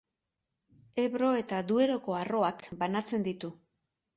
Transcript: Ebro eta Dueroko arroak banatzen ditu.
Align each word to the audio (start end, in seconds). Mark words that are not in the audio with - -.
Ebro 1.03 1.29
eta 1.41 1.59
Dueroko 1.73 2.17
arroak 2.23 2.67
banatzen 2.83 3.29
ditu. 3.29 3.53